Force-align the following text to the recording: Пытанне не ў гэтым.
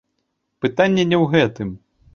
Пытанне 0.65 1.03
не 1.11 1.17
ў 1.23 1.33
гэтым. 1.37 1.69